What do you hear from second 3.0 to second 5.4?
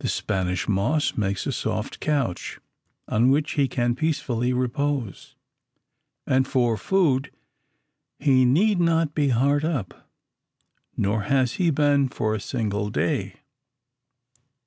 on which he can peacefully repose.